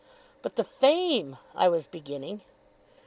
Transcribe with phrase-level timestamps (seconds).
[0.41, 2.41] 'But the fame' I was beginning.